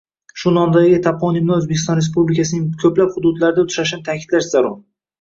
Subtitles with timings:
[0.43, 4.79] Shu nomdagi toponimlar O‘zbekiston Respublikasining ko‘plab hududlarida uchrashini ta’kidlash zarur.